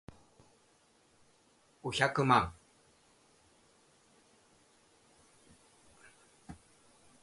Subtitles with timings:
[1.83, 2.51] 五百万